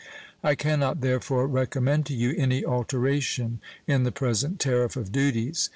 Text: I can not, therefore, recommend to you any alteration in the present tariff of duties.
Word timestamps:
I 0.43 0.55
can 0.55 0.79
not, 0.79 1.01
therefore, 1.01 1.45
recommend 1.45 2.07
to 2.07 2.15
you 2.15 2.33
any 2.35 2.65
alteration 2.65 3.59
in 3.85 4.01
the 4.03 4.11
present 4.11 4.59
tariff 4.59 4.95
of 4.95 5.11
duties. 5.11 5.69